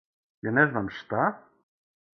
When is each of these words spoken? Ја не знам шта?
Ја 0.47 0.53
не 0.59 0.63
знам 0.71 0.89
шта? 1.01 1.31